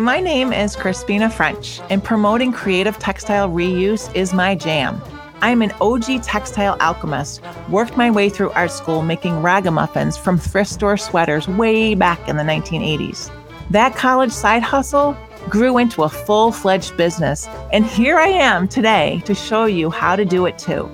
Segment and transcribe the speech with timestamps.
[0.00, 5.02] My name is Crispina French, and promoting creative textile reuse is my jam.
[5.42, 10.70] I'm an OG textile alchemist, worked my way through art school making ragamuffins from thrift
[10.70, 13.30] store sweaters way back in the 1980s.
[13.70, 15.16] That college side hustle
[15.50, 20.16] grew into a full fledged business, and here I am today to show you how
[20.16, 20.90] to do it too.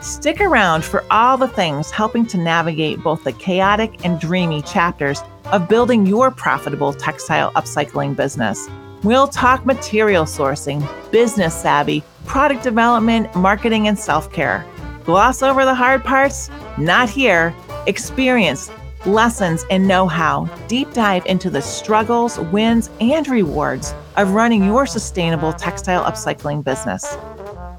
[0.00, 5.22] Stick around for all the things helping to navigate both the chaotic and dreamy chapters
[5.46, 8.68] of building your profitable textile upcycling business.
[9.02, 14.66] We'll talk material sourcing, business savvy, product development, marketing, and self care.
[15.04, 16.50] Gloss over the hard parts?
[16.76, 17.54] Not here.
[17.86, 18.70] Experience,
[19.06, 20.44] lessons, and know how.
[20.68, 27.16] Deep dive into the struggles, wins, and rewards of running your sustainable textile upcycling business.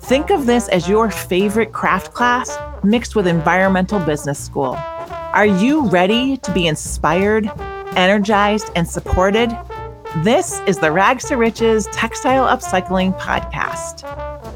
[0.02, 4.76] Think of this as your favorite craft class mixed with environmental business school.
[5.34, 7.50] Are you ready to be inspired,
[7.96, 9.50] energized, and supported?
[10.26, 14.04] This is the Rags to Riches Textile Upcycling Podcast.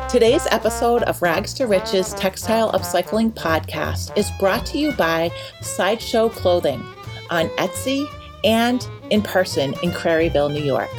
[0.09, 6.27] Today's episode of Rags to Riches Textile Upcycling Podcast is brought to you by Sideshow
[6.27, 6.83] Clothing
[7.29, 8.05] on Etsy
[8.43, 10.89] and in person in Craryville, New York.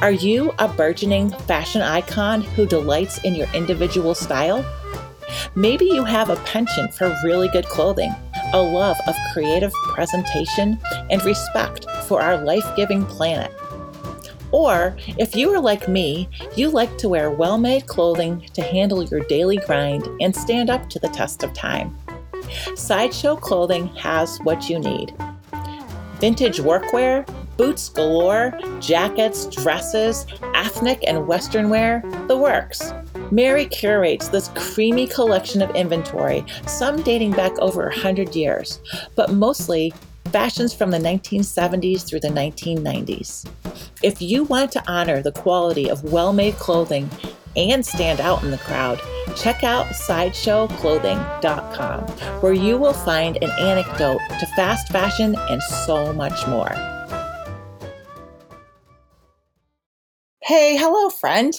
[0.00, 4.64] Are you a burgeoning fashion icon who delights in your individual style?
[5.56, 8.14] Maybe you have a penchant for really good clothing,
[8.52, 10.78] a love of creative presentation,
[11.10, 13.52] and respect for our life giving planet.
[14.50, 19.04] Or, if you are like me, you like to wear well made clothing to handle
[19.04, 21.96] your daily grind and stand up to the test of time.
[22.74, 25.14] Sideshow Clothing has what you need
[26.18, 27.24] vintage workwear
[27.58, 32.92] boots galore, jackets, dresses, ethnic and western wear, the works.
[33.30, 38.80] Mary curates this creamy collection of inventory, some dating back over 100 years,
[39.14, 39.92] but mostly
[40.26, 43.46] fashions from the 1970s through the 1990s.
[44.02, 47.10] If you want to honor the quality of well made clothing
[47.56, 49.00] and stand out in the crowd,
[49.36, 52.00] check out sideshowclothing.com,
[52.40, 56.72] where you will find an anecdote to fast fashion and so much more.
[60.42, 61.52] Hey, hello, friend.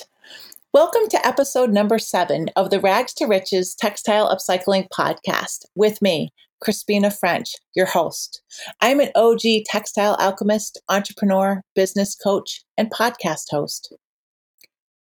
[0.72, 6.32] Welcome to episode number seven of the Rags to Riches Textile Upcycling Podcast with me,
[6.64, 8.44] Crispina French, your host.
[8.80, 13.96] I'm an OG textile alchemist, entrepreneur, business coach, and podcast host.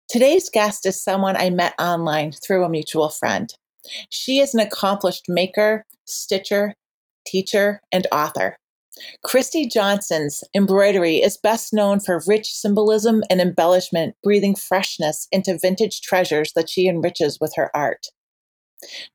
[0.08, 3.54] Today's guest is someone I met online through a mutual friend.
[4.10, 6.74] She is an accomplished maker, stitcher,
[7.28, 8.56] teacher, and author.
[9.24, 16.02] Christi Johnson's embroidery is best known for rich symbolism and embellishment, breathing freshness into vintage
[16.02, 18.08] treasures that she enriches with her art.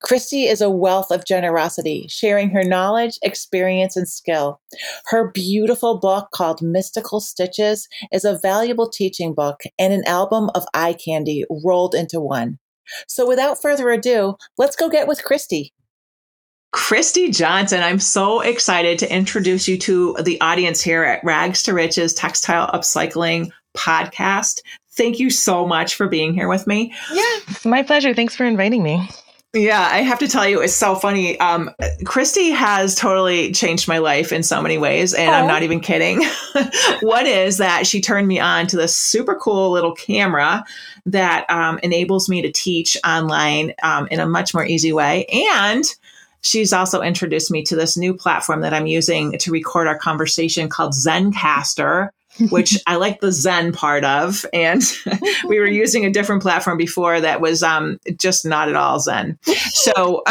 [0.03, 4.61] Christi is a wealth of generosity, sharing her knowledge, experience, and skill.
[5.07, 10.67] Her beautiful book called Mystical Stitches is a valuable teaching book and an album of
[10.75, 12.59] eye candy rolled into one.
[13.09, 15.73] So without further ado, let's go get with Christi.
[16.75, 21.73] Christi Johnson, I'm so excited to introduce you to the audience here at Rags to
[21.73, 24.61] Riches Textile Upcycling Podcast.
[24.97, 26.93] Thank you so much for being here with me.
[27.13, 28.13] Yeah, my pleasure.
[28.13, 29.09] Thanks for inviting me.
[29.53, 31.39] Yeah, I have to tell you, it's so funny.
[31.39, 31.71] Um,
[32.05, 35.33] Christi has totally changed my life in so many ways, and oh.
[35.33, 36.25] I'm not even kidding.
[37.03, 40.65] what is that she turned me on to this super cool little camera
[41.07, 45.25] that um, enables me to teach online um, in a much more easy way.
[45.55, 45.85] And
[46.45, 50.69] she's also introduced me to this new platform that I'm using to record our conversation
[50.69, 52.11] called Zencastr,
[52.51, 54.45] which I like the Zen part of.
[54.53, 54.83] And
[55.49, 59.39] we were using a different platform before that was um, just not at all Zen.
[59.73, 60.23] So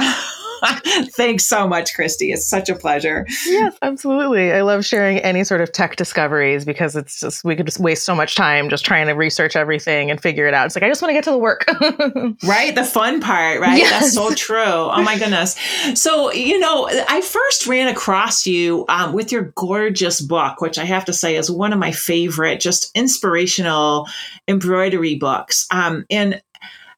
[1.16, 2.32] Thanks so much, Christi.
[2.32, 3.26] It's such a pleasure.
[3.46, 4.52] Yes, absolutely.
[4.52, 8.04] I love sharing any sort of tech discoveries because it's just, we could just waste
[8.04, 10.66] so much time just trying to research everything and figure it out.
[10.66, 11.66] It's like, I just want to get to the work.
[12.44, 12.74] right.
[12.76, 13.78] The fun part, right?
[13.78, 14.02] Yes.
[14.02, 14.58] That's so true.
[14.64, 15.56] Oh my goodness.
[15.96, 20.86] So, you know, I first ran across you um, with your gorgeous book, which I
[20.86, 24.08] have to say is one of my favorite, just inspirational
[24.48, 25.68] embroidery books.
[25.72, 26.42] Um, and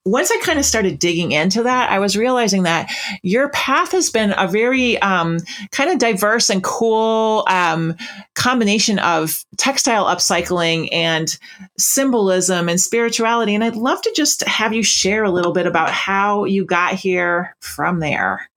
[0.06, 2.92] once I kind of started digging into that, I was realizing that
[3.24, 5.40] your path has been a very um,
[5.72, 7.96] kind of diverse and cool um,
[8.36, 11.36] combination of textile upcycling and
[11.80, 13.56] symbolism and spirituality.
[13.56, 16.94] And I'd love to just have you share a little bit about how you got
[16.94, 18.48] here from there.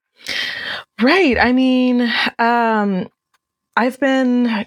[1.00, 1.38] Right.
[1.38, 3.08] I mean, um,
[3.74, 4.66] I've been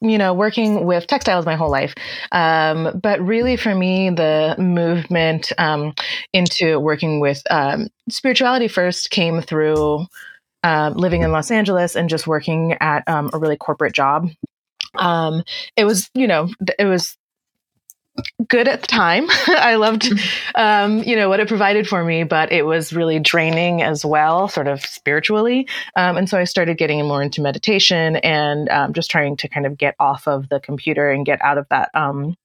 [0.00, 1.94] you know, working with textiles my whole life.
[2.32, 5.94] Um, but really, for me, the movement um,
[6.32, 10.06] into working with um, spirituality first came through
[10.62, 14.28] uh, living in Los Angeles and just working at um, a really corporate job.
[14.96, 15.44] Um,
[15.76, 16.48] it was, you know,
[16.78, 17.16] it was
[18.48, 19.26] good at the time.
[19.48, 20.08] I loved,
[20.54, 24.48] um, you know, what it provided for me, but it was really draining as well,
[24.48, 25.68] sort of spiritually.
[25.96, 29.66] Um, and so I started getting more into meditation and um, just trying to kind
[29.66, 32.36] of get off of the computer and get out of that, um,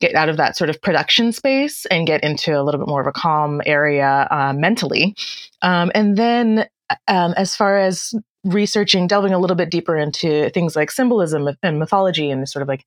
[0.00, 3.00] get out of that sort of production space and get into a little bit more
[3.00, 5.14] of a calm area uh, mentally.
[5.62, 6.66] Um, and then
[7.08, 8.14] um, as far as
[8.44, 12.68] researching, delving a little bit deeper into things like symbolism and mythology and sort of
[12.68, 12.84] like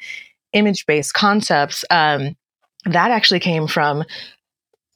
[0.56, 2.36] image based concepts, um,
[2.86, 4.04] that actually came from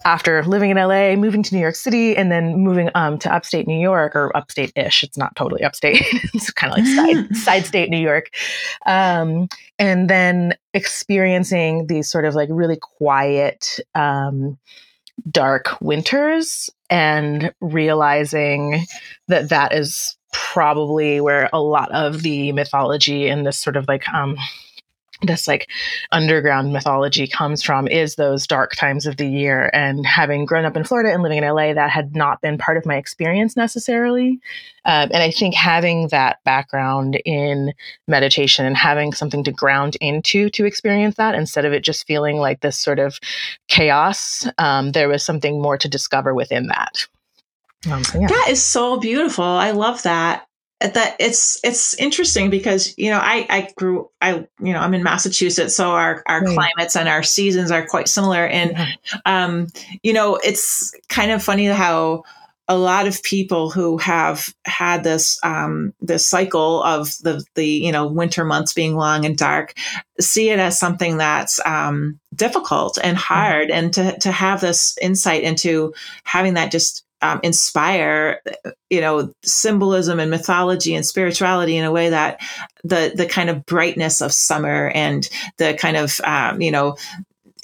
[0.06, 3.67] after living in LA, moving to New York City, and then moving um, to upstate
[3.67, 5.03] New York or upstate ish.
[5.03, 6.01] It's not totally upstate,
[6.33, 8.29] it's kind of like side, side state New York.
[8.85, 14.57] Um, and then experiencing these sort of like really quiet, um,
[15.29, 18.85] dark winters and realizing
[19.27, 24.07] that that is probably where a lot of the mythology and this sort of like
[24.13, 24.38] um,
[25.21, 25.69] this like
[26.12, 30.77] underground mythology comes from is those dark times of the year and having grown up
[30.77, 34.39] in florida and living in la that had not been part of my experience necessarily
[34.86, 37.74] um, and i think having that background in
[38.07, 42.38] meditation and having something to ground into to experience that instead of it just feeling
[42.38, 43.19] like this sort of
[43.68, 47.07] chaos um, there was something more to discover within that
[47.89, 48.27] um, so yeah.
[48.27, 49.45] That is so beautiful.
[49.45, 50.49] I love that
[50.81, 55.03] that it's it's interesting because you know I I grew I you know I'm in
[55.03, 56.55] Massachusetts so our our right.
[56.55, 58.87] climates and our seasons are quite similar and yeah.
[59.25, 59.67] um
[60.03, 62.23] you know it's kind of funny how
[62.69, 67.91] a lot of people who have had this um, this cycle of the the you
[67.91, 69.73] know winter months being long and dark
[70.19, 73.33] see it as something that's um, difficult and mm-hmm.
[73.33, 73.85] hard, mm-hmm.
[73.85, 75.93] and to to have this insight into
[76.23, 78.42] having that just um, inspire
[78.89, 82.42] you know symbolism and mythology and spirituality in a way that
[82.83, 86.95] the the kind of brightness of summer and the kind of um, you know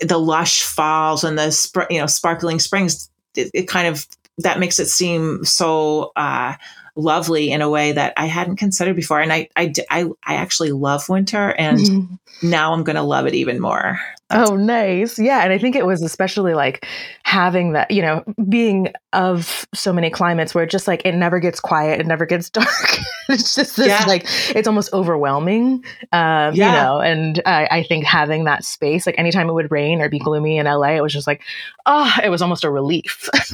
[0.02, 4.06] the lush falls and the sp- you know sparkling springs it, it, kind of
[4.40, 6.54] that makes it seem so uh,
[6.96, 9.19] lovely in a way that I hadn't considered before.
[9.19, 12.50] And I, I, I, I actually love winter and mm-hmm.
[12.50, 14.00] now I'm going to love it even more.
[14.31, 15.19] Oh, nice.
[15.19, 15.44] Yeah.
[15.44, 16.88] And I think it was especially like
[17.24, 21.60] having that, you know, being of so many climates where just like it never gets
[21.60, 22.98] quiet, it never gets dark.
[23.30, 24.04] it's just this yeah.
[24.07, 24.25] like,
[24.56, 26.54] it's almost overwhelming, um, yeah.
[26.54, 30.10] you know, and I, I think having that space, like anytime it would rain or
[30.10, 31.44] be gloomy in LA, it was just like,
[31.86, 33.30] oh, it was almost a relief.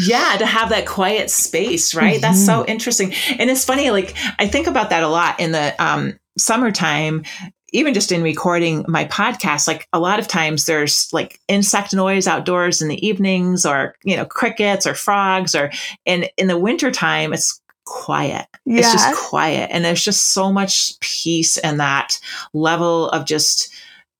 [0.00, 0.36] yeah.
[0.38, 2.14] To have that quiet space, right?
[2.14, 2.22] Mm-hmm.
[2.22, 3.14] That's so interesting.
[3.38, 7.24] And it's funny, like, I think about that a lot in the, um, summertime
[7.72, 12.26] even just in recording my podcast, like a lot of times there's like insect noise
[12.26, 15.70] outdoors in the evenings or, you know, crickets or frogs or,
[16.06, 18.46] and in the wintertime, it's quiet.
[18.64, 18.78] Yeah.
[18.78, 19.70] It's just quiet.
[19.70, 22.18] And there's just so much peace and that
[22.54, 23.70] level of just,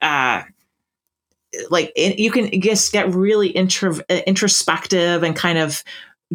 [0.02, 0.42] uh,
[1.70, 3.96] like it, you can just get really intro,
[4.26, 5.82] introspective and kind of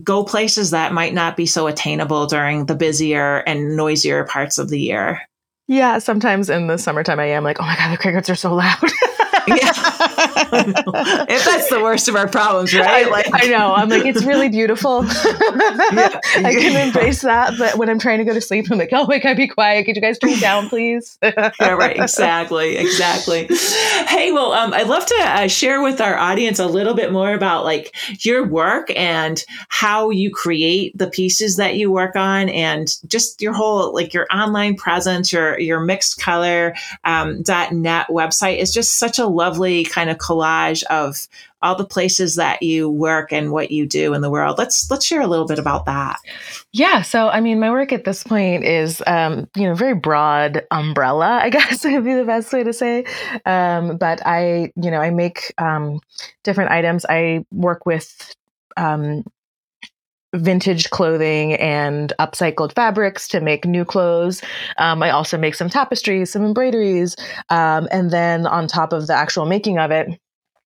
[0.03, 4.69] go places that might not be so attainable during the busier and noisier parts of
[4.69, 5.21] the year.
[5.67, 8.53] Yeah, sometimes in the summertime I am like, oh my god, the crickets are so
[8.53, 8.77] loud.
[9.47, 9.73] yeah.
[11.29, 13.09] if that's the worst of our problems, right?
[13.09, 13.73] Like I know.
[13.73, 15.03] I'm like, it's really beautiful.
[15.05, 16.19] yeah.
[16.35, 19.05] I can embrace that, but when I'm trying to go to sleep, I'm like, oh,
[19.05, 19.85] wait, can I be quiet?
[19.85, 21.17] Could you guys turn down, please?
[21.21, 21.97] yeah, right.
[21.97, 22.77] Exactly.
[22.77, 23.47] Exactly.
[24.07, 27.33] Hey, well, um, I'd love to uh, share with our audience a little bit more
[27.33, 32.87] about like your work and how you create the pieces that you work on, and
[33.07, 38.73] just your whole like your online presence, your your mixed color um, .net website is
[38.73, 41.27] just such a lovely kind of collage of
[41.61, 44.57] all the places that you work and what you do in the world.
[44.57, 46.19] Let's let's share a little bit about that.
[46.73, 50.65] Yeah, so I mean, my work at this point is um, you know very broad
[50.71, 53.05] umbrella, I guess would be the best way to say.
[53.45, 55.99] Um, but I you know I make um,
[56.43, 57.05] different items.
[57.07, 58.35] I work with
[58.77, 59.23] um,
[60.33, 64.41] vintage clothing and upcycled fabrics to make new clothes.
[64.77, 67.15] Um, I also make some tapestries, some embroideries.
[67.49, 70.19] Um, and then on top of the actual making of it,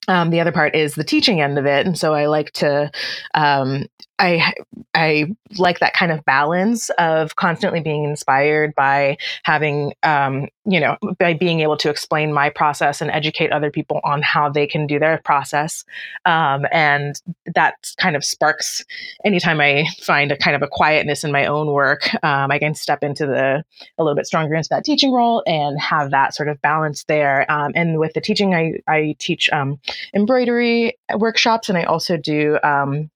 [0.07, 1.85] um, the other part is the teaching end of it.
[1.85, 2.89] And so I like to
[3.33, 3.85] um,
[4.19, 4.53] I
[4.93, 10.97] I like that kind of balance of constantly being inspired by having um, you know
[11.17, 14.85] by being able to explain my process and educate other people on how they can
[14.85, 15.85] do their process,
[16.25, 17.21] um, and
[17.55, 18.83] that kind of sparks.
[19.23, 22.75] Anytime I find a kind of a quietness in my own work, um, I can
[22.75, 23.63] step into the
[23.97, 27.49] a little bit stronger into that teaching role and have that sort of balance there.
[27.49, 29.79] Um, and with the teaching, I I teach um,
[30.13, 33.09] embroidery workshops and I also do um,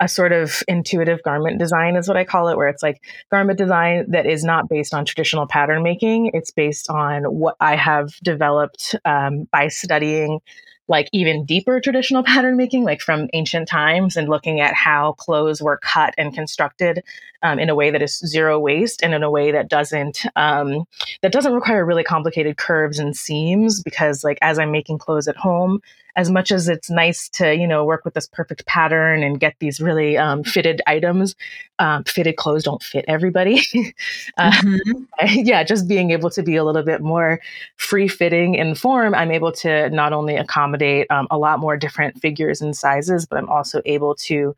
[0.00, 3.58] a sort of intuitive garment design, is what I call it, where it's like garment
[3.58, 6.30] design that is not based on traditional pattern making.
[6.34, 10.40] It's based on what I have developed um, by studying
[10.88, 15.62] like even deeper traditional pattern making, like from ancient times, and looking at how clothes
[15.62, 17.02] were cut and constructed
[17.42, 20.84] um, in a way that is zero waste and in a way that doesn't um,
[21.22, 23.82] that doesn't require really complicated curves and seams.
[23.82, 25.80] Because like as I'm making clothes at home,
[26.16, 29.54] as much as it's nice to you know work with this perfect pattern and get
[29.60, 31.36] these really um, fitted items
[31.78, 33.56] um, fitted clothes don't fit everybody
[34.38, 35.02] uh, mm-hmm.
[35.46, 37.38] yeah just being able to be a little bit more
[37.76, 40.75] free fitting in form i'm able to not only accommodate
[41.10, 44.54] um, a lot more different figures and sizes but i'm also able to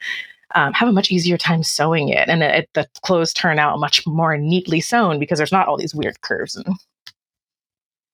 [0.54, 4.06] um, have a much easier time sewing it and it, the clothes turn out much
[4.06, 6.66] more neatly sewn because there's not all these weird curves and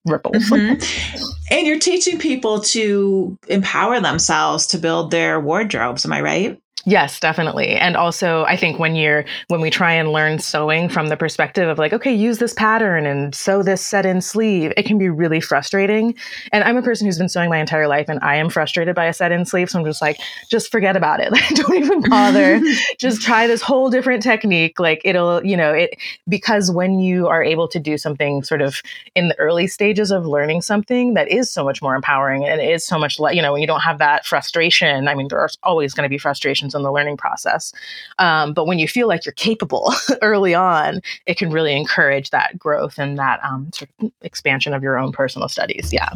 [0.05, 0.37] ripples.
[0.37, 1.23] Mm-hmm.
[1.51, 6.05] and you're teaching people to empower themselves to build their wardrobes.
[6.05, 6.61] Am I right?
[6.87, 7.77] Yes, definitely.
[7.77, 11.67] And also, I think when you're when we try and learn sewing from the perspective
[11.67, 15.09] of like, okay, use this pattern and sew this set in sleeve, it can be
[15.09, 16.15] really frustrating.
[16.53, 19.07] And I'm a person who's been sewing my entire life, and I am frustrated by
[19.07, 19.71] a set in sleeve.
[19.71, 20.19] So I'm just like,
[20.51, 21.33] just forget about it.
[21.35, 22.61] Like, don't even bother.
[22.99, 24.79] just try this whole different technique.
[24.79, 25.91] Like it'll, you know, it
[26.29, 28.81] because when you are able to do something sort of
[29.17, 32.71] in the early stages of learning something that is so much more empowering and it
[32.71, 35.09] is so much, you know, when you don't have that frustration.
[35.09, 37.73] I mean, there's always going to be frustrations in the learning process.
[38.19, 42.59] Um, but when you feel like you're capable early on, it can really encourage that
[42.59, 45.93] growth and that um, sort of expansion of your own personal studies.
[45.93, 46.11] Yeah.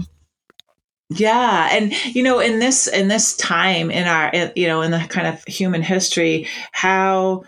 [1.10, 4.98] Yeah, and you know, in this in this time in our you know in the
[5.08, 7.44] kind of human history, how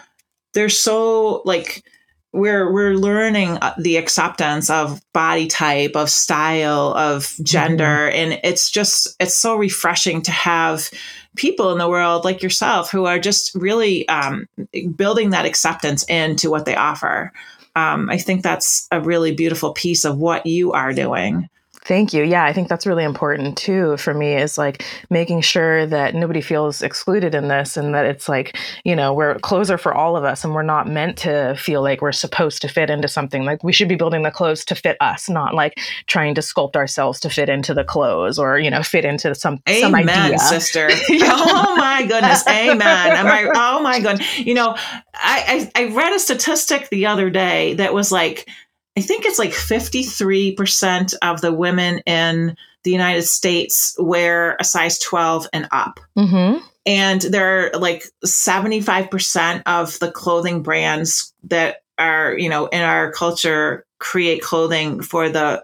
[0.55, 1.85] they're so like
[2.33, 8.33] we're we're learning uh, the acceptance of body type of style of gender mm-hmm.
[8.33, 10.91] and it's just it's so refreshing to have
[11.37, 14.49] people in the world like yourself who are just really um,
[14.95, 17.33] building that acceptance into what they offer.
[17.77, 21.49] Um, I think that's a really beautiful piece of what you are doing.
[21.91, 22.23] Thank you.
[22.23, 26.41] Yeah, I think that's really important too for me is like making sure that nobody
[26.41, 30.17] feels excluded in this and that it's like, you know, we're clothes are for all
[30.17, 33.45] of us and we're not meant to feel like we're supposed to fit into something.
[33.45, 36.77] Like we should be building the clothes to fit us, not like trying to sculpt
[36.77, 40.39] ourselves to fit into the clothes or, you know, fit into some, Amen, some idea.
[40.39, 40.91] sister.
[41.11, 42.47] oh my goodness.
[42.47, 43.17] Amen.
[43.17, 44.39] Am I, oh my goodness.
[44.39, 44.77] You know,
[45.15, 48.49] I, I, I read a statistic the other day that was like,
[48.97, 54.99] I think it's like 53% of the women in the United States wear a size
[54.99, 56.01] 12 and up.
[56.17, 56.65] Mm-hmm.
[56.87, 63.13] And there are like 75% of the clothing brands that are, you know, in our
[63.13, 65.63] culture create clothing for the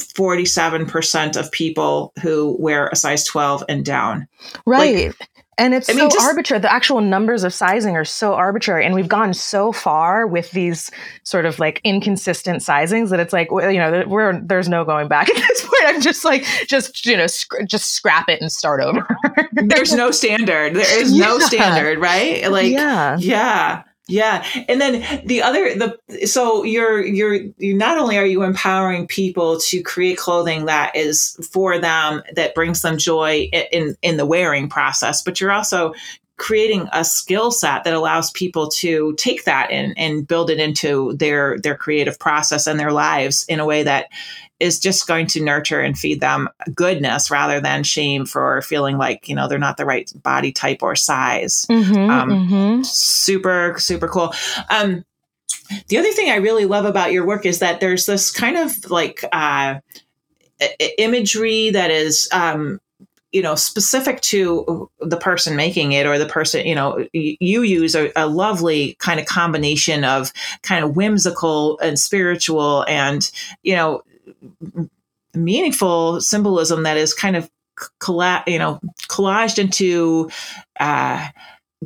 [0.00, 4.26] 47% of people who wear a size 12 and down.
[4.66, 5.08] Right.
[5.08, 6.60] Like, and it's I so just, arbitrary.
[6.60, 8.84] The actual numbers of sizing are so arbitrary.
[8.84, 10.90] And we've gone so far with these
[11.22, 15.30] sort of like inconsistent sizings that it's like, you know, we're, there's no going back
[15.34, 15.82] at this point.
[15.86, 19.06] I'm just like, just, you know, sc- just scrap it and start over.
[19.52, 20.74] there's no standard.
[20.74, 21.24] There is yeah.
[21.24, 22.50] no standard, right?
[22.50, 23.16] Like, yeah.
[23.18, 23.82] Yeah.
[24.08, 24.44] Yeah.
[24.68, 29.58] And then the other the so you're you're you not only are you empowering people
[29.60, 34.68] to create clothing that is for them that brings them joy in in the wearing
[34.68, 35.92] process, but you're also
[36.36, 41.14] creating a skill set that allows people to take that and, and build it into
[41.14, 44.06] their their creative process and their lives in a way that
[44.58, 49.28] is just going to nurture and feed them goodness rather than shame for feeling like
[49.28, 52.82] you know they're not the right body type or size mm-hmm, um, mm-hmm.
[52.82, 54.32] super super cool
[54.70, 55.04] um,
[55.88, 58.90] the other thing i really love about your work is that there's this kind of
[58.90, 59.78] like uh,
[60.98, 62.80] imagery that is um,
[63.32, 67.94] you know specific to the person making it or the person you know you use
[67.94, 70.32] a, a, lovely kind of combination of
[70.62, 73.30] kind of whimsical and spiritual and
[73.62, 74.02] you know
[75.34, 77.50] meaningful symbolism that is kind of
[77.98, 80.30] colla- you know collaged into
[80.80, 81.28] uh,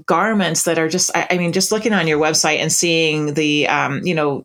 [0.07, 3.67] garments that are just I, I, mean just looking on your website and seeing the
[3.69, 4.45] um, you know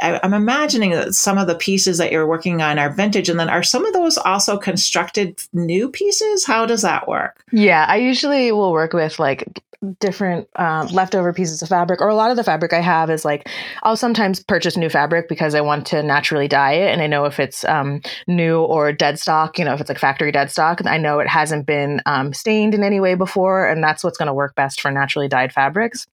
[0.00, 3.38] I, am imagining that some of the pieces that you're working on are vintage and
[3.38, 6.46] then are some of those also constructed new pieces?
[6.46, 7.44] How does that work?
[7.52, 9.62] Yeah i usually will work with like
[9.98, 13.24] different um, leftover pieces of fabric, or a lot of the fabric I have is
[13.24, 13.48] like
[13.82, 17.24] I'll sometimes purchase new fabric because I want to naturally dye it, and I know
[17.24, 20.84] if it's um, new or dead stock, you know, if it's like factory dead stock,
[20.86, 24.28] I know it hasn't been um, stained in any way before, and that's what's going
[24.28, 26.06] to work best for naturally dyed fabrics.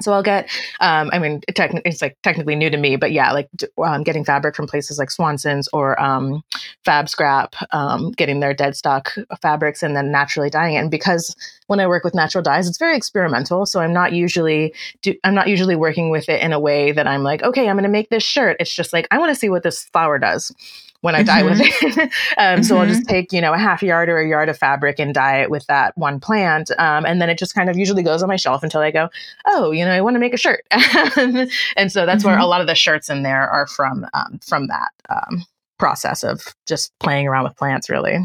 [0.00, 0.50] So I'll get,
[0.80, 3.48] um, I mean, it it's like technically new to me, but yeah, like
[3.82, 6.42] um, getting fabric from places like Swanson's or um,
[6.84, 10.80] Fab Scrap, um, getting their dead stock fabrics and then naturally dyeing it.
[10.80, 11.34] And because
[11.68, 13.64] when I work with natural dyes, it's very experimental.
[13.64, 17.06] So I'm not usually, do, I'm not usually working with it in a way that
[17.06, 18.58] I'm like, okay, I'm going to make this shirt.
[18.60, 20.52] It's just like I want to see what this flower does
[21.00, 22.00] when I dye with mm-hmm.
[22.00, 22.00] it.
[22.00, 22.62] um, mm-hmm.
[22.62, 23.12] So I'll just mm-hmm.
[23.12, 25.66] take, you know, a half yard or a yard of fabric and dye it with
[25.66, 26.70] that one plant.
[26.78, 29.08] Um, and then it just kind of usually goes on my shelf until I go,
[29.46, 30.64] oh, you know, I want to make a shirt.
[30.70, 32.28] and so that's mm-hmm.
[32.28, 35.44] where a lot of the shirts in there are from, um, from that um,
[35.78, 38.18] process of just playing around with plants, really.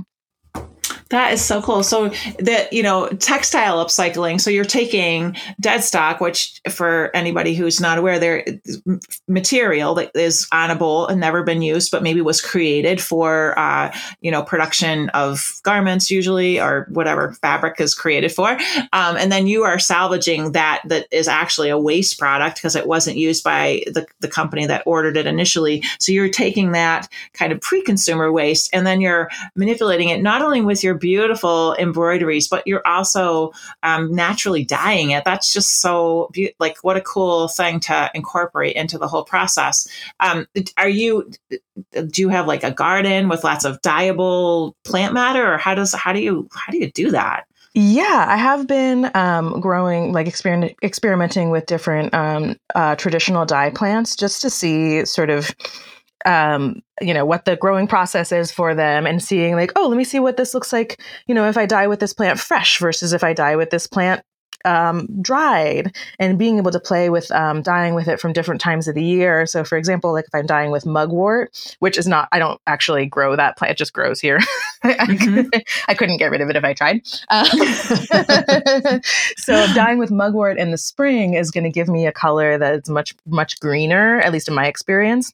[1.12, 1.84] That is so cool.
[1.84, 4.40] So that you know, textile upcycling.
[4.40, 8.46] So you're taking dead stock, which for anybody who's not aware, there
[9.28, 13.58] material that is on a bowl and never been used, but maybe was created for
[13.60, 18.52] uh, you know production of garments, usually or whatever fabric is created for.
[18.94, 22.88] Um, and then you are salvaging that that is actually a waste product because it
[22.88, 25.84] wasn't used by the, the company that ordered it initially.
[26.00, 30.62] So you're taking that kind of pre-consumer waste and then you're manipulating it not only
[30.62, 33.52] with your beautiful embroideries, but you're also
[33.84, 35.26] um, naturally dyeing it.
[35.26, 39.88] That's just so be- like what a cool thing to incorporate into the whole process.
[40.22, 41.30] Um, are you?
[41.92, 45.94] Do you have like a garden with lots of dyeable plant matter, or how does
[45.94, 47.46] how do you how do you do that?
[47.74, 53.70] Yeah, I have been um, growing, like experiment, experimenting with different um, uh, traditional dye
[53.70, 55.56] plants just to see sort of
[56.26, 59.98] um, you know what the growing process is for them and seeing like oh let
[59.98, 62.80] me see what this looks like you know if i dye with this plant fresh
[62.80, 64.22] versus if i dye with this plant
[64.66, 68.88] um, dried and being able to play with um, dyeing with it from different times
[68.88, 69.46] of the year.
[69.46, 73.06] So, for example, like if I'm dyeing with mugwort, which is not, I don't actually
[73.06, 74.40] grow that plant, it just grows here.
[74.82, 75.50] Mm-hmm.
[75.88, 77.02] I couldn't get rid of it if I tried.
[77.30, 77.46] Um,
[79.38, 82.90] so, dyeing with mugwort in the spring is going to give me a color that's
[82.90, 85.34] much, much greener, at least in my experience.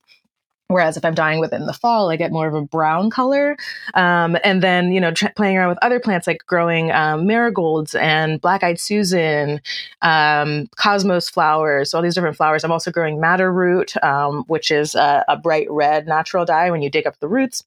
[0.69, 3.09] Whereas if I'm dyeing with it in the fall, I get more of a brown
[3.09, 3.55] color.
[3.93, 7.95] Um, and then, you know, tra- playing around with other plants like growing um, marigolds
[7.95, 9.61] and black eyed Susan,
[10.01, 12.65] um, cosmos flowers, all these different flowers.
[12.65, 16.81] I'm also growing madder root, um, which is a, a, bright red natural dye when
[16.81, 17.63] you dig up the roots.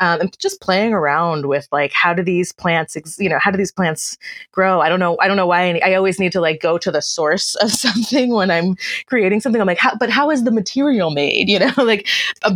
[0.00, 3.50] Um, and just playing around with like, how do these plants, ex- you know, how
[3.50, 4.18] do these plants
[4.50, 4.82] grow?
[4.82, 5.16] I don't know.
[5.20, 5.70] I don't know why.
[5.70, 9.40] I, I always need to like go to the source of something when I'm creating
[9.40, 9.58] something.
[9.58, 11.48] I'm like, how, but how is the material made?
[11.52, 12.08] You know, like,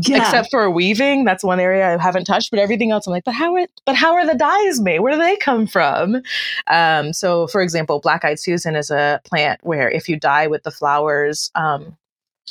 [0.03, 0.19] yeah.
[0.19, 1.25] except for weaving.
[1.25, 3.95] That's one area I haven't touched, but everything else I'm like, but how are but
[3.95, 5.01] how are the dyes made?
[5.01, 6.23] Where do they come from?
[6.67, 10.63] Um, so, for example, black eyed Susan is a plant where if you dye with
[10.63, 11.97] the flowers, um,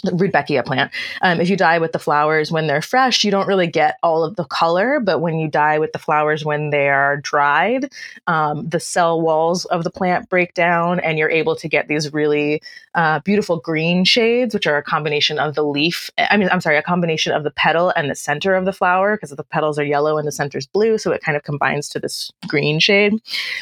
[0.03, 0.91] Rudbeckia plant.
[1.21, 4.23] Um, if you dye with the flowers when they're fresh, you don't really get all
[4.23, 4.99] of the color.
[4.99, 7.91] But when you dye with the flowers when they are dried,
[8.27, 12.11] um, the cell walls of the plant break down, and you're able to get these
[12.13, 12.61] really
[12.93, 16.09] uh, beautiful green shades, which are a combination of the leaf.
[16.17, 19.15] I mean, I'm sorry, a combination of the petal and the center of the flower,
[19.15, 21.99] because the petals are yellow and the center's blue, so it kind of combines to
[21.99, 23.13] this green shade.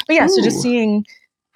[0.08, 0.30] But yeah, Ooh.
[0.30, 1.06] so just seeing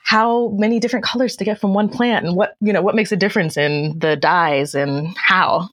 [0.08, 3.12] how many different colors to get from one plant and what you know what makes
[3.12, 5.70] a difference in the dyes and how.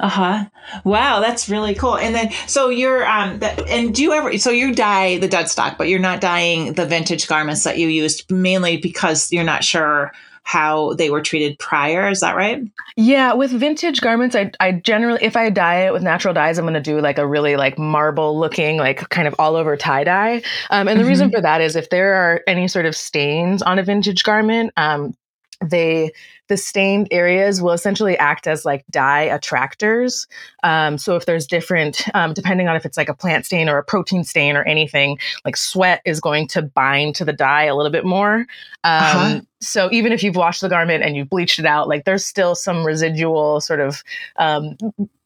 [0.00, 0.46] Uh-huh.
[0.84, 1.98] Wow that's really cool.
[1.98, 5.76] And then so you're um and do you ever so you dye the dead stock
[5.76, 10.10] but you're not dyeing the vintage garments that you used mainly because you're not sure
[10.42, 12.08] how they were treated prior.
[12.08, 12.62] Is that right?
[12.96, 16.64] Yeah, with vintage garments, I, I generally, if I dye it with natural dyes, I'm
[16.64, 20.04] going to do like a really like marble looking, like kind of all over tie
[20.04, 20.42] dye.
[20.70, 21.08] Um, and the mm-hmm.
[21.08, 24.72] reason for that is if there are any sort of stains on a vintage garment,
[24.76, 25.14] um,
[25.62, 26.12] they
[26.48, 30.26] the stained areas will essentially act as like dye attractors.
[30.64, 33.78] Um, so if there's different, um, depending on if it's like a plant stain or
[33.78, 37.76] a protein stain or anything, like sweat is going to bind to the dye a
[37.76, 38.34] little bit more.
[38.34, 38.46] Um,
[38.84, 39.40] uh-huh.
[39.60, 42.54] So even if you've washed the garment and you've bleached it out, like there's still
[42.56, 44.02] some residual sort of
[44.36, 44.76] um,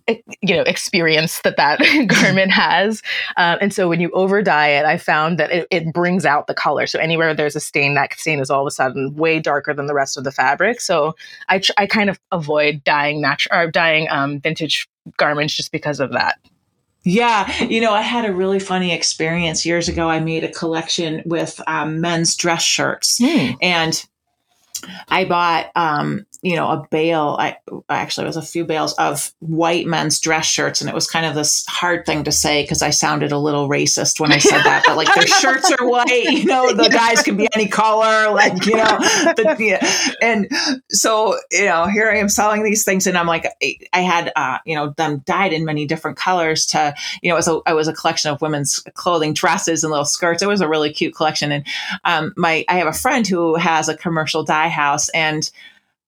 [0.07, 3.03] you know experience that that garment has.
[3.37, 6.47] Um, and so when you over dye it i found that it, it, brings out
[6.47, 6.87] the color.
[6.87, 9.87] So anywhere there's a stain that stain is all of a sudden way darker than
[9.87, 10.81] the rest of the fabric.
[10.81, 11.15] So
[11.49, 16.01] i, tr- I kind of avoid dyeing natural or dyeing um, vintage garments just because
[16.01, 16.39] of that.
[17.05, 20.09] Yeah, you know, I had a really funny experience years ago.
[20.09, 23.57] I made a collection with um, men's dress shirts, mm.
[23.61, 24.03] and
[25.09, 27.37] I bought, um, you know, a bale.
[27.41, 27.57] I
[27.89, 31.25] actually it was a few bales of white men's dress shirts, and it was kind
[31.25, 34.63] of this hard thing to say because I sounded a little racist when I said
[34.63, 34.83] that.
[34.87, 38.67] But like their shirts are white, you know, the guys can be any color, like
[38.67, 38.99] you know,
[39.37, 40.15] the, yeah.
[40.21, 40.51] and
[40.91, 43.47] so you know, here I am selling these things, and I'm like,
[43.95, 47.39] I had, uh, you know, them dyed in many different colors to, you know, it
[47.39, 50.43] was a, it was a collection of women's clothing, dresses, and little skirts.
[50.43, 51.67] It was a really cute collection, and
[52.05, 55.51] um, my I have a friend who has a commercial dye house and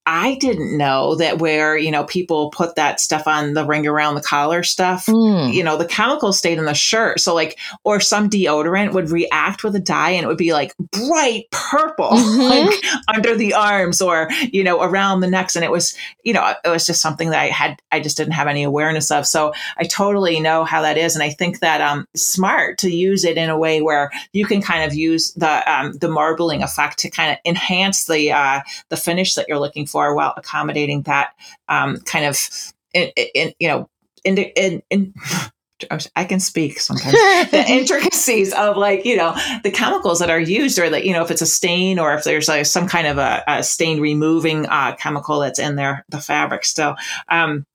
[0.07, 4.15] I didn't know that where, you know, people put that stuff on the ring around
[4.15, 5.53] the collar stuff, mm.
[5.53, 7.19] you know, the chemicals stayed in the shirt.
[7.19, 10.77] So like, or some deodorant would react with a dye and it would be like
[10.79, 12.41] bright purple, mm-hmm.
[12.41, 15.57] like under the arms or, you know, around the necks.
[15.57, 18.35] And it was, you know, it was just something that I had, I just didn't
[18.35, 19.27] have any awareness of.
[19.27, 21.17] So I totally know how that is.
[21.17, 24.63] And I think that um smart to use it in a way where you can
[24.63, 28.97] kind of use the, um, the marbling effect to kind of enhance the, uh, the
[28.97, 31.31] finish that you're looking for for while accommodating that
[31.71, 32.39] um, kind of,
[32.93, 33.89] in, in, you know,
[34.25, 35.15] in, in, in
[36.15, 37.13] I can speak sometimes.
[37.51, 41.23] the intricacies of like you know the chemicals that are used, or that you know
[41.23, 44.67] if it's a stain, or if there's like some kind of a, a stain removing
[44.67, 46.97] uh, chemical that's in there, the fabric still.
[47.29, 47.67] Um,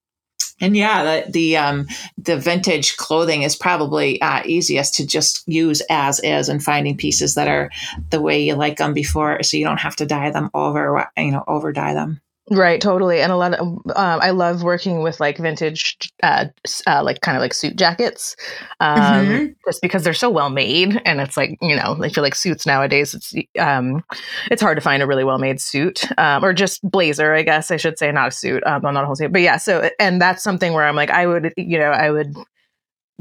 [0.61, 5.81] and yeah, the the, um, the vintage clothing is probably uh, easiest to just use
[5.89, 7.69] as is, and finding pieces that are
[8.09, 11.31] the way you like them before, so you don't have to dye them over, you
[11.31, 12.21] know, over dye them.
[12.49, 13.21] Right, totally.
[13.21, 16.47] And a lot of, um, I love working with like vintage, uh,
[16.87, 18.35] uh, like kind of like suit jackets,
[18.79, 19.45] um, mm-hmm.
[19.65, 21.01] just because they're so well made.
[21.05, 24.03] And it's like, you know, I feel like suits nowadays, it's, um,
[24.49, 27.71] it's hard to find a really well made suit, um, or just blazer, I guess
[27.71, 29.31] I should say, not a suit, um, not a whole suit.
[29.31, 32.35] But yeah, so, and that's something where I'm like, I would, you know, I would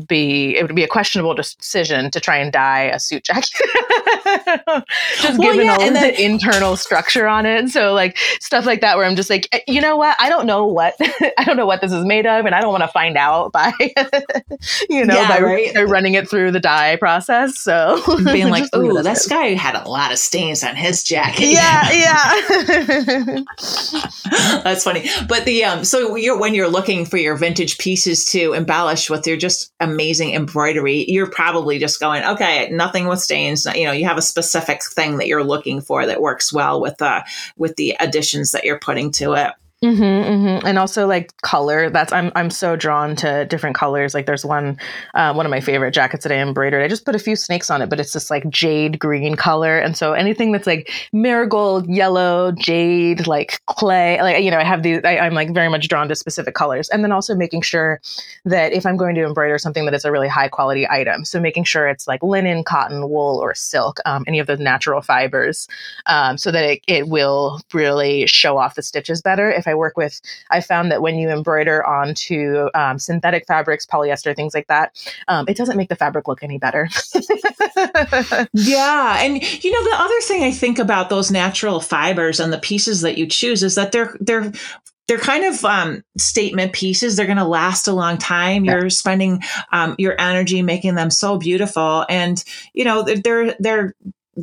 [0.06, 3.50] be it would be a questionable decision to try and dye a suit jacket.
[5.20, 7.68] Just well, given yeah, all then, the internal structure on it.
[7.70, 10.16] So like stuff like that where i'm just like eh, you know what?
[10.18, 12.70] I don't know what i don't know what this is made of and i don't
[12.72, 13.72] want to find out by
[14.88, 15.74] you know yeah, by, right?
[15.74, 17.58] by, running it through the dye process.
[17.58, 21.46] So being like oh this guy had a lot of stains on his jacket.
[21.46, 22.40] Yeah yeah.
[24.62, 25.08] That's funny.
[25.28, 29.26] But the um so you're when you're looking for your vintage pieces to embellish with
[29.26, 33.66] your just amazing embroidery, you're probably just going, okay, nothing with stains.
[33.66, 36.98] You know, you have a specific thing that you're looking for that works well with
[36.98, 37.24] the
[37.56, 39.52] with the additions that you're putting to it.
[39.82, 40.66] Mm-hmm, mm-hmm.
[40.66, 41.88] And also like color.
[41.88, 44.12] That's I'm I'm so drawn to different colors.
[44.12, 44.76] Like there's one
[45.14, 46.82] uh, one of my favorite jackets that I embroidered.
[46.82, 49.78] I just put a few snakes on it, but it's this like jade green color.
[49.78, 54.82] And so anything that's like marigold, yellow, jade, like clay, like you know, I have
[54.82, 55.00] these.
[55.02, 56.90] I, I'm like very much drawn to specific colors.
[56.90, 58.02] And then also making sure
[58.44, 61.24] that if I'm going to embroider something, that it's a really high quality item.
[61.24, 65.00] So making sure it's like linen, cotton, wool, or silk, um, any of those natural
[65.00, 65.68] fibers,
[66.04, 69.50] um, so that it, it will really show off the stitches better.
[69.50, 74.34] If I work with, I found that when you embroider onto um, synthetic fabrics, polyester,
[74.36, 74.92] things like that,
[75.28, 76.88] um, it doesn't make the fabric look any better.
[78.52, 79.18] yeah.
[79.20, 83.02] And you know, the other thing I think about those natural fibers and the pieces
[83.02, 84.52] that you choose is that they're, they're,
[85.10, 87.16] they're kind of um, statement pieces.
[87.16, 88.64] They're going to last a long time.
[88.64, 88.78] Yeah.
[88.78, 92.42] You're spending um, your energy making them so beautiful, and
[92.74, 93.96] you know they're they're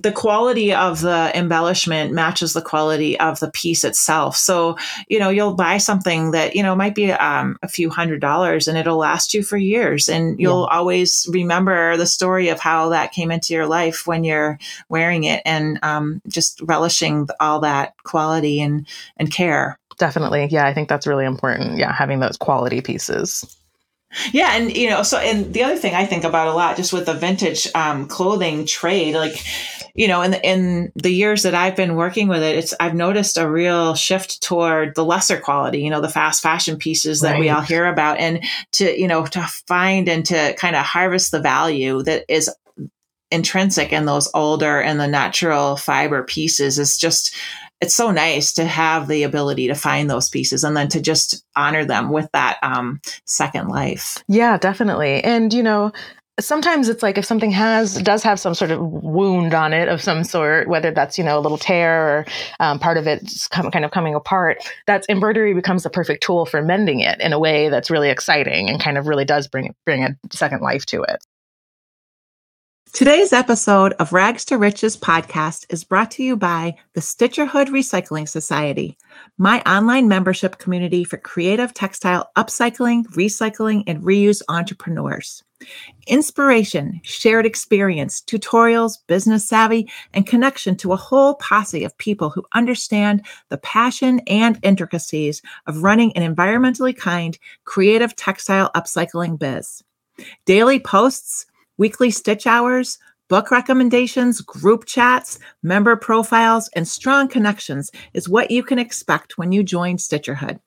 [0.03, 4.35] the quality of the embellishment matches the quality of the piece itself.
[4.35, 8.21] So, you know, you'll buy something that, you know, might be um, a few hundred
[8.21, 10.07] dollars and it'll last you for years.
[10.07, 10.77] And you'll yeah.
[10.77, 15.41] always remember the story of how that came into your life when you're wearing it
[15.45, 19.79] and um, just relishing all that quality and, and care.
[19.97, 20.47] Definitely.
[20.51, 20.67] Yeah.
[20.67, 21.77] I think that's really important.
[21.77, 21.91] Yeah.
[21.91, 23.57] Having those quality pieces.
[24.31, 26.93] Yeah, and you know, so and the other thing I think about a lot, just
[26.93, 29.43] with the vintage um, clothing trade, like
[29.95, 32.93] you know, in the, in the years that I've been working with it, it's I've
[32.93, 37.31] noticed a real shift toward the lesser quality, you know, the fast fashion pieces that
[37.31, 37.39] right.
[37.39, 38.43] we all hear about, and
[38.73, 42.49] to you know to find and to kind of harvest the value that is
[43.29, 47.35] intrinsic in those older and the natural fiber pieces is just
[47.81, 51.45] it's so nice to have the ability to find those pieces and then to just
[51.55, 54.23] honor them with that um, second life.
[54.27, 55.23] Yeah, definitely.
[55.23, 55.91] And you know,
[56.39, 60.01] sometimes it's like if something has does have some sort of wound on it of
[60.01, 62.25] some sort whether that's you know a little tear or
[62.59, 66.61] um, part of it's kind of coming apart that embroidery becomes the perfect tool for
[66.61, 70.03] mending it in a way that's really exciting and kind of really does bring bring
[70.03, 71.23] a second life to it
[72.93, 78.27] Today's episode of Rags to Riches podcast is brought to you by the Stitcherhood Recycling
[78.27, 78.97] Society,
[79.37, 85.43] my online membership community for creative textile upcycling, recycling, and reuse entrepreneurs.
[86.07, 92.45] Inspiration, shared experience, tutorials, business savvy, and connection to a whole posse of people who
[92.53, 99.83] understand the passion and intricacies of running an environmentally kind, creative textile upcycling biz.
[100.45, 101.45] Daily posts,
[101.77, 108.63] weekly stitch hours, book recommendations, group chats, member profiles, and strong connections is what you
[108.63, 110.59] can expect when you join Stitcherhood.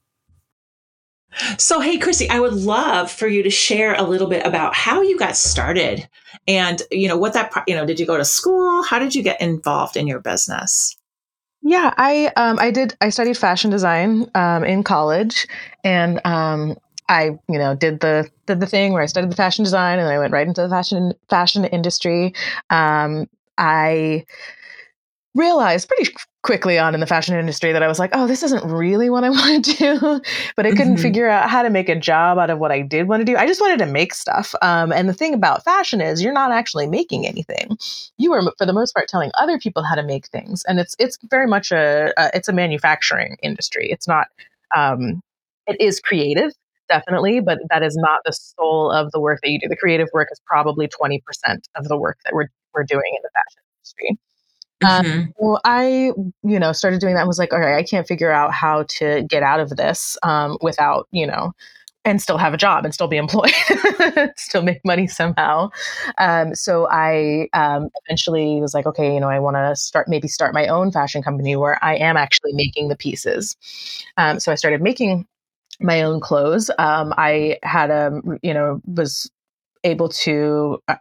[1.57, 5.01] So, hey, Chrissy, I would love for you to share a little bit about how
[5.01, 6.07] you got started
[6.47, 8.83] and, you know, what that, you know, did you go to school?
[8.83, 10.95] How did you get involved in your business?
[11.63, 15.47] Yeah, I um, I did I studied fashion design um, in college,
[15.85, 19.63] and um, I you know did the did the thing where I studied the fashion
[19.63, 22.33] design and I went right into the fashion fashion industry.
[22.69, 24.25] Um, I
[25.33, 26.13] realized pretty
[26.43, 29.23] quickly on in the fashion industry that I was like, oh, this isn't really what
[29.23, 30.21] I want to do.
[30.55, 31.01] but I couldn't mm-hmm.
[31.01, 33.35] figure out how to make a job out of what I did want to do.
[33.35, 34.53] I just wanted to make stuff.
[34.61, 37.77] Um, and the thing about fashion is you're not actually making anything.
[38.17, 40.63] You are, for the most part, telling other people how to make things.
[40.65, 43.89] And it's it's very much a, a it's a manufacturing industry.
[43.89, 44.27] It's not.
[44.75, 45.21] Um,
[45.65, 46.51] it is creative,
[46.89, 49.67] definitely, but that is not the soul of the work that you do.
[49.67, 51.21] The creative work is probably 20%
[51.75, 54.17] of the work that we're, we're doing in the fashion industry.
[54.81, 55.19] Um, mm-hmm.
[55.19, 56.11] Um, well, I,
[56.43, 59.23] you know, started doing that and was like, okay, I can't figure out how to
[59.29, 61.53] get out of this um, without, you know,
[62.05, 63.51] and still have a job and still be employed,
[64.35, 65.69] still make money somehow.
[66.17, 70.27] Um, so I um, eventually was like, okay, you know, I want to start maybe
[70.27, 73.55] start my own fashion company where I am actually making the pieces.
[74.17, 75.27] Um, so I started making
[75.79, 76.69] my own clothes.
[76.77, 79.29] Um, I had a, you know, was
[79.83, 80.95] able to uh,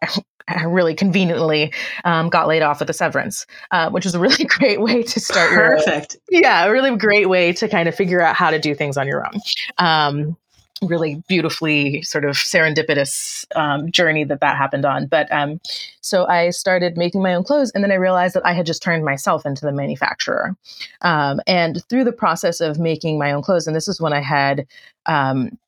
[0.66, 1.72] really conveniently
[2.04, 5.20] um, got laid off with a severance, uh, which is a really great way to
[5.20, 5.50] start.
[5.50, 6.16] Perfect.
[6.30, 8.96] Your, yeah, a really great way to kind of figure out how to do things
[8.96, 9.40] on your own.
[9.78, 10.36] Um,
[10.82, 15.06] really beautifully sort of serendipitous um, journey that that happened on.
[15.06, 15.60] But um,
[16.00, 18.82] so I started making my own clothes, and then I realized that I had just
[18.82, 20.56] turned myself into the manufacturer.
[21.02, 24.20] Um, and through the process of making my own clothes, and this is when I
[24.20, 24.66] had
[25.06, 25.58] um,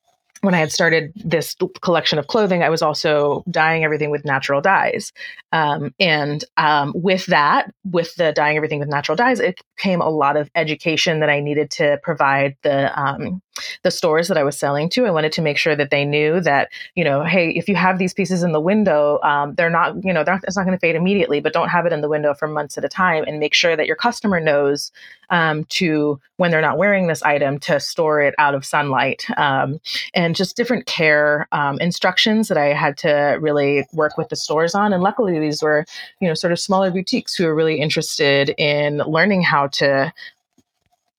[0.44, 4.60] when I had started this collection of clothing, I was also dyeing everything with natural
[4.60, 5.12] dyes.
[5.52, 10.10] Um, and um, with that, with the dyeing everything with natural dyes, it came a
[10.10, 13.40] lot of education that I needed to provide the um,
[13.82, 15.06] the stores that I was selling to.
[15.06, 17.98] I wanted to make sure that they knew that you know, hey, if you have
[17.98, 20.80] these pieces in the window, um, they're not you know, they're, it's not going to
[20.80, 23.38] fade immediately, but don't have it in the window for months at a time, and
[23.38, 24.92] make sure that your customer knows
[25.30, 29.80] um, to when they're not wearing this item to store it out of sunlight um,
[30.14, 34.74] and just different care um, instructions that I had to really work with the stores
[34.74, 34.92] on.
[34.92, 35.84] And luckily, these were
[36.20, 40.12] you know sort of smaller boutiques who were really interested in learning how to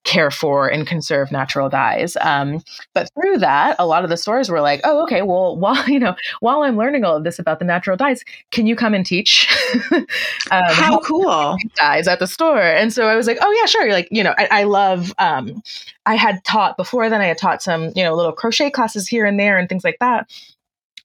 [0.06, 2.16] care for and conserve natural dyes.
[2.22, 2.62] Um,
[2.94, 5.22] but through that, a lot of the stores were like, "Oh, okay.
[5.22, 8.68] Well, while you know, while I'm learning all of this about the natural dyes, can
[8.68, 9.50] you come and teach?"
[9.92, 10.06] um,
[10.70, 12.62] how cool dyes at the store.
[12.62, 15.14] And so I was like, "Oh yeah, sure." You're like, you know, I, I love.
[15.20, 15.62] Um,
[16.06, 17.22] I had taught before then.
[17.22, 19.98] I had taught some, you know, little crochet classes here and there and things like
[20.00, 20.30] that.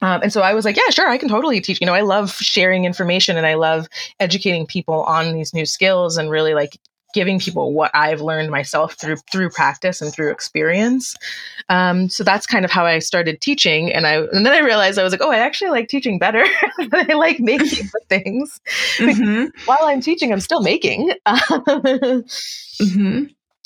[0.03, 1.81] Um, and so I was like, yeah, sure, I can totally teach.
[1.81, 3.87] You know, I love sharing information and I love
[4.19, 6.79] educating people on these new skills and really like
[7.13, 11.17] giving people what I've learned myself through through practice and through experience.
[11.69, 14.99] Um, so that's kind of how I started teaching, and I and then I realized
[14.99, 16.45] I was like, oh, I actually like teaching better.
[16.93, 18.61] I like making things.
[19.01, 19.47] Mm-hmm.
[19.67, 21.13] While I'm teaching, I'm still making.
[21.27, 23.25] mm-hmm.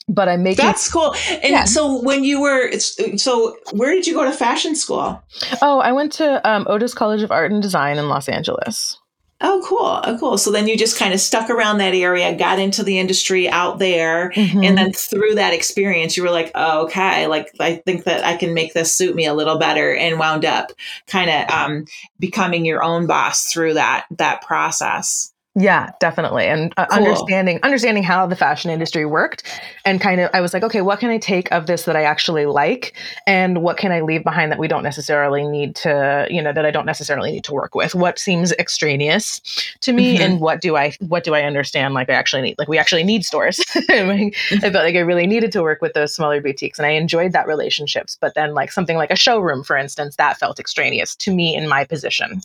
[0.09, 0.65] But I'm making.
[0.65, 1.15] That's cool.
[1.31, 1.65] And yeah.
[1.65, 2.71] so when you were,
[3.17, 5.23] so where did you go to fashion school?
[5.63, 8.99] Oh, I went to um, Otis College of Art and Design in Los Angeles.
[9.41, 10.01] Oh, cool.
[10.05, 10.39] Oh, cool.
[10.39, 13.79] So then you just kind of stuck around that area, got into the industry out
[13.79, 14.31] there.
[14.31, 14.63] Mm-hmm.
[14.63, 18.37] And then through that experience, you were like, oh, okay, like I think that I
[18.37, 20.73] can make this suit me a little better and wound up
[21.09, 21.85] kind of um,
[22.19, 25.34] becoming your own boss through that, that process.
[25.57, 26.47] Yeah, definitely.
[26.47, 26.99] And uh, cool.
[26.99, 29.45] understanding understanding how the fashion industry worked
[29.85, 32.03] and kind of I was like, okay, what can I take of this that I
[32.03, 32.93] actually like
[33.25, 36.67] and what can I leave behind that we don't necessarily need to, you know, that
[36.67, 37.95] I don't necessarily need to work with?
[37.95, 39.41] What seems extraneous
[39.83, 40.23] to me mm-hmm.
[40.25, 42.57] and what do I what do I understand like I actually need?
[42.59, 43.61] Like we actually need stores.
[43.77, 47.31] I felt like I really needed to work with those smaller boutiques and I enjoyed
[47.31, 51.33] that relationships, but then like something like a showroom for instance, that felt extraneous to
[51.33, 52.41] me in my position.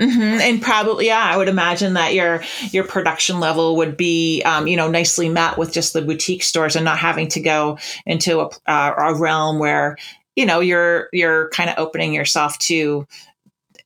[0.00, 0.40] Mm-hmm.
[0.40, 4.76] And probably, yeah, I would imagine that your your production level would be, um, you
[4.76, 8.46] know, nicely met with just the boutique stores and not having to go into a,
[8.66, 9.98] uh, a realm where,
[10.36, 13.06] you know, you're you're kind of opening yourself to,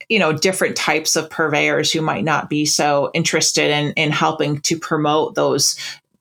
[0.09, 4.61] you know, different types of purveyors who might not be so interested in in helping
[4.61, 5.77] to promote those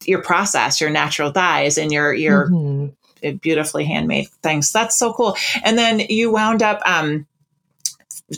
[0.06, 3.36] your process, your natural dyes, and your your mm-hmm.
[3.36, 4.72] beautifully handmade things.
[4.72, 5.38] That's so cool.
[5.64, 6.82] And then you wound up.
[6.84, 7.28] Um,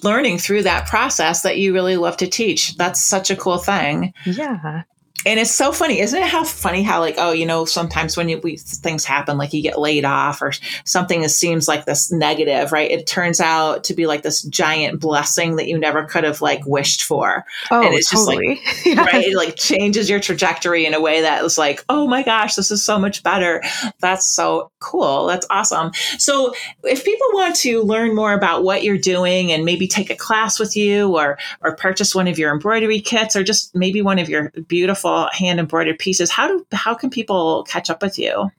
[0.04, 2.76] learning through that process that you really love to teach.
[2.76, 4.14] That's such a cool thing.
[4.26, 4.84] Yeah.
[5.26, 6.28] And it's so funny, isn't it?
[6.28, 9.62] How funny how like oh, you know, sometimes when you, we things happen, like you
[9.62, 12.92] get laid off or something that seems like this negative, right?
[12.92, 16.66] It turns out to be like this giant blessing that you never could have like
[16.66, 17.46] wished for.
[17.72, 18.62] Oh, and it's totally.
[18.64, 22.08] just like right, it like changes your trajectory in a way that was like, oh
[22.08, 23.64] my gosh, this is so much better.
[24.00, 25.26] That's so cool.
[25.26, 25.92] That's awesome.
[26.18, 30.16] So if people want to learn more about what you're doing and maybe take a
[30.16, 34.20] class with you or or purchase one of your embroidery kits or just maybe one
[34.20, 38.50] of your beautiful hand embroidered pieces, how do how can people catch up with you?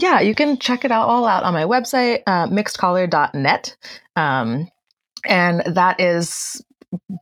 [0.00, 3.76] Yeah, you can check it out all out on my website, uh, mixedcolor.net.
[4.16, 4.68] Um,
[5.26, 6.62] and that is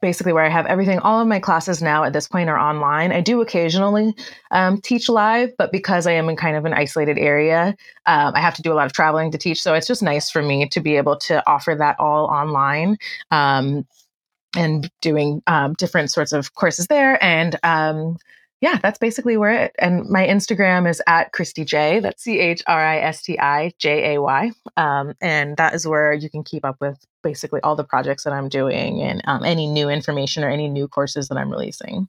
[0.01, 0.99] basically where I have everything.
[1.01, 3.13] All of my classes now at this point are online.
[3.13, 4.15] I do occasionally
[4.51, 7.75] um, teach live, but because I am in kind of an isolated area,
[8.07, 9.63] um, I have to do a lot of traveling to teach.
[9.63, 12.97] So it's just nice for me to be able to offer that all online.
[13.31, 13.87] Um,
[14.55, 17.23] and doing um, different sorts of courses there.
[17.25, 18.19] And um,
[18.63, 19.75] yeah, that's basically where it.
[19.81, 21.99] And my Instagram is at Christi J.
[21.99, 24.53] That's C H R I S T I J A Y.
[24.77, 28.33] Um, and that is where you can keep up with basically all the projects that
[28.33, 32.07] I'm doing and um, any new information or any new courses that I'm releasing.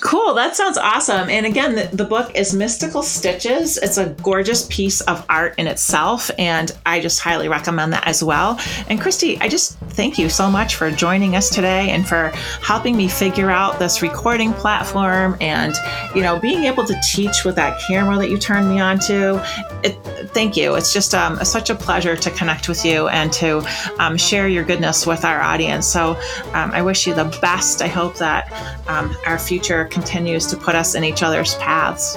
[0.00, 0.34] Cool.
[0.34, 1.28] That sounds awesome.
[1.28, 3.78] And again, the, the, book is Mystical Stitches.
[3.78, 6.30] It's a gorgeous piece of art in itself.
[6.36, 8.58] And I just highly recommend that as well.
[8.88, 12.96] And Christi, I just thank you so much for joining us today and for helping
[12.96, 15.74] me figure out this recording platform and,
[16.14, 19.42] you know, being able to teach with that camera that you turned me on to.
[19.84, 19.92] It,
[20.34, 20.74] thank you.
[20.74, 23.64] It's just um, such a pleasure to connect with you and to
[24.00, 25.86] um, share your goodness with our audience.
[25.86, 26.16] So
[26.52, 27.80] um, I wish you the best.
[27.80, 28.52] I hope that
[28.88, 32.16] um, our future continues to put us in each other's paths.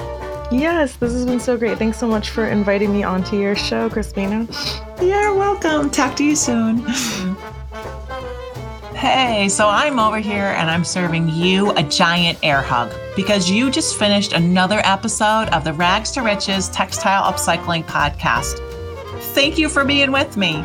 [0.51, 1.77] Yes, this has been so great.
[1.77, 4.47] Thanks so much for inviting me onto your show, Crispina.
[5.01, 5.89] You're welcome.
[5.89, 6.85] Talk to you soon.
[8.95, 13.69] Hey, so I'm over here and I'm serving you a giant air hug because you
[13.69, 18.59] just finished another episode of the Rags to Riches Textile Upcycling Podcast.
[19.33, 20.63] Thank you for being with me.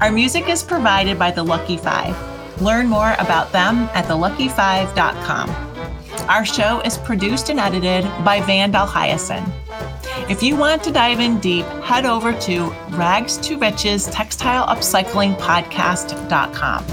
[0.00, 2.14] Our music is provided by the Lucky Five.
[2.60, 5.71] Learn more about them at thelucky5.com.
[6.28, 9.48] Our show is produced and edited by Vandal Hyacinth.
[10.30, 15.36] If you want to dive in deep, head over to rags to riches textile upcycling
[15.38, 16.84] podcast.com.